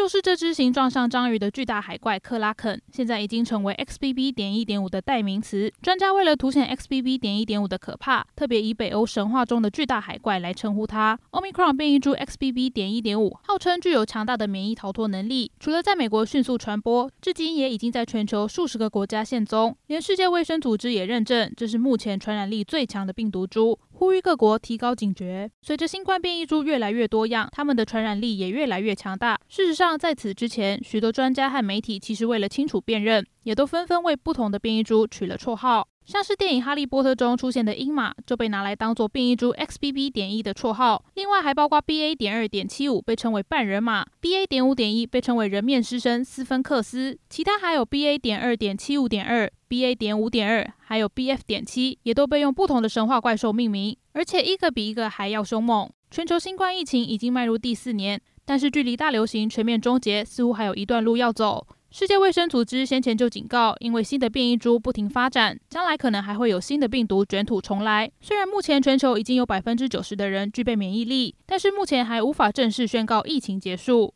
[0.00, 4.32] 就是这只形状像章鱼的巨大海怪克拉肯，现在已经成为 XBB.
[4.32, 5.70] 点一点五的代名词。
[5.82, 7.18] 专家为了凸显 XBB.
[7.18, 11.18] 点一点五的可怕，特别以北欧神话中的巨大海怪来称呼它。
[11.32, 12.70] Omicron 变异株 XBB.
[12.72, 23.78] 点一点五号称具有强大的免疫逃脱能力，除了在美国迅速传播，至今也已经在全球数十个国家现踪，连世界卫生组织也认证这是目前传染力最强的病毒株。
[24.00, 25.50] 呼吁各国提高警觉。
[25.60, 29.38] 随着新冠变异株越来越多样，它们的传染力也越来越强大。
[29.46, 35.86] 事实上，在此之前，许多专家和媒体其实为了清楚辨认，也都纷纷为不同的变异株取了绰号。
[36.06, 40.10] 像是电影《哈利波特》中出现的鹰马，就被拿来当做变异株 XBB.
[40.10, 41.04] 点一的绰号。
[41.14, 42.16] 另外，还包括 BA.
[42.16, 44.46] 点二点七五被称为半人马，BA.
[44.46, 48.18] 点五点一被称为人面狮身斯芬克斯，其他还有 BA.
[48.18, 49.50] 点二点七五点二。
[49.68, 49.94] BA.
[49.94, 51.38] 点五点二，还有 BF.
[51.46, 55.88] 点七，也都被用不同的神话怪兽命名，而且一个比一个还要凶猛。
[56.10, 61.64] 全球新冠疫情已经迈入第四年，但是距离大流行全面终结似乎还有一段路要走。
[61.92, 68.08] 世界卫生组织先前就警告，因为新的变异株不停发展，将来可能还会有新的病毒卷土重来。
[68.20, 74.08] 虽然目前全球已经有百分之九十的人具备免疫力，但是目前还无法正式宣告疫情结束。